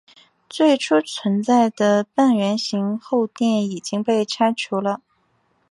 [0.49, 4.99] 最初存在的半圆形后殿已经被拆除了。